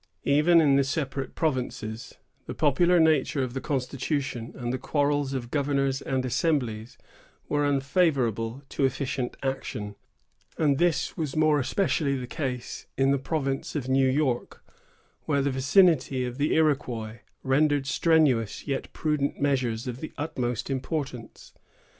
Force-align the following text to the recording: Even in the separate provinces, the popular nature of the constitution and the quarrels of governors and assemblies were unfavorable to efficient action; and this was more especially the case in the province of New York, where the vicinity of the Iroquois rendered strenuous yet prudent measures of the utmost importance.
Even 0.25 0.59
in 0.59 0.77
the 0.77 0.83
separate 0.83 1.35
provinces, 1.35 2.15
the 2.47 2.55
popular 2.55 2.99
nature 2.99 3.43
of 3.43 3.53
the 3.53 3.61
constitution 3.61 4.51
and 4.55 4.73
the 4.73 4.79
quarrels 4.79 5.33
of 5.33 5.51
governors 5.51 6.01
and 6.01 6.25
assemblies 6.25 6.97
were 7.47 7.67
unfavorable 7.67 8.63
to 8.69 8.83
efficient 8.83 9.37
action; 9.43 9.93
and 10.57 10.79
this 10.79 11.15
was 11.15 11.35
more 11.35 11.59
especially 11.59 12.15
the 12.17 12.25
case 12.25 12.87
in 12.97 13.11
the 13.11 13.19
province 13.19 13.75
of 13.75 13.87
New 13.87 14.09
York, 14.09 14.63
where 15.25 15.43
the 15.43 15.51
vicinity 15.51 16.25
of 16.25 16.39
the 16.39 16.55
Iroquois 16.55 17.19
rendered 17.43 17.85
strenuous 17.85 18.65
yet 18.65 18.91
prudent 18.93 19.39
measures 19.39 19.85
of 19.85 20.01
the 20.01 20.13
utmost 20.17 20.71
importance. 20.71 21.53